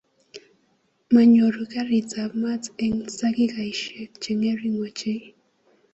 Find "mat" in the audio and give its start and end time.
2.41-2.63